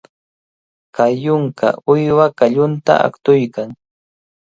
[0.95, 3.69] Kay yunka uywa qallunta aqtuykan.